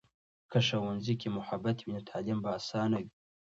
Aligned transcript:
که 0.51 0.59
ښوونځي 0.67 1.13
کې 1.21 1.27
محبت 1.37 1.77
وي، 1.81 1.91
نو 1.95 2.01
تعلیم 2.09 2.37
به 2.43 2.49
آسانه 2.57 2.97
وي. 3.03 3.11